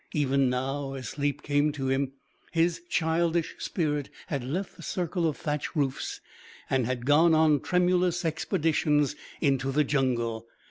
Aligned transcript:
Even 0.13 0.49
now, 0.49 0.93
as 0.93 1.09
sleep 1.09 1.43
came 1.43 1.71
to 1.73 1.85
him, 1.89 2.13
his 2.51 2.81
childish 2.89 3.53
spirit 3.59 4.09
had 4.29 4.43
left 4.43 4.75
the 4.75 4.81
circle 4.81 5.27
of 5.29 5.37
thatch 5.37 5.75
roofs, 5.75 6.21
and 6.71 6.87
had 6.87 7.05
gone 7.05 7.35
on 7.35 7.59
tremulous 7.59 8.25
expeditions 8.25 9.15
into 9.41 9.71
the 9.71 9.83
jungle. 9.83 10.47